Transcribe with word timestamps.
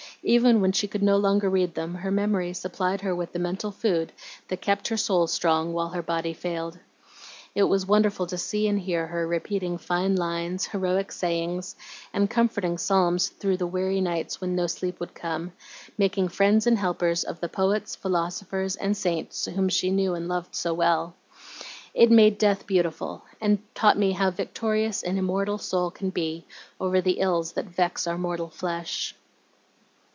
Even 0.23 0.61
when 0.61 0.71
she 0.71 0.87
could 0.87 1.01
no 1.01 1.17
longer 1.17 1.49
read 1.49 1.73
them, 1.73 1.95
her 1.95 2.11
memory 2.11 2.53
supplied 2.53 3.01
her 3.01 3.15
with 3.15 3.33
the 3.33 3.39
mental 3.39 3.71
food 3.71 4.13
that 4.49 4.61
kept 4.61 4.89
her 4.89 4.95
soul 4.95 5.25
strong 5.25 5.73
while 5.73 5.89
her 5.89 6.03
body 6.03 6.31
failed. 6.31 6.77
It 7.55 7.63
was 7.63 7.87
wonderful 7.87 8.27
to 8.27 8.37
see 8.37 8.67
and 8.67 8.79
hear 8.79 9.07
her 9.07 9.25
repeating 9.25 9.79
fine 9.79 10.15
lines, 10.15 10.67
heroic 10.67 11.11
sayings, 11.11 11.75
and 12.13 12.29
comforting 12.29 12.77
psalms 12.77 13.29
through 13.29 13.57
the 13.57 13.65
weary 13.65 13.99
nights 13.99 14.39
when 14.39 14.55
no 14.55 14.67
sleep 14.67 14.99
would 14.99 15.15
come, 15.15 15.53
making 15.97 16.27
friends 16.27 16.67
and 16.67 16.77
helpers 16.77 17.23
of 17.23 17.39
the 17.39 17.49
poets, 17.49 17.95
philosophers, 17.95 18.75
and 18.75 18.95
saints 18.95 19.45
whom 19.45 19.69
she 19.69 19.89
knew 19.89 20.13
and 20.13 20.27
loved 20.27 20.53
so 20.53 20.71
well. 20.71 21.15
It 21.95 22.11
made 22.11 22.37
death 22.37 22.67
beautiful, 22.67 23.23
and 23.41 23.57
taught 23.73 23.97
me 23.97 24.11
how 24.11 24.29
victorious 24.29 25.01
an 25.01 25.17
immortal 25.17 25.57
soul 25.57 25.89
can 25.89 26.11
be 26.11 26.45
over 26.79 27.01
the 27.01 27.19
ills 27.21 27.53
that 27.53 27.65
vex 27.65 28.05
our 28.05 28.19
mortal 28.19 28.49
flesh. 28.49 29.15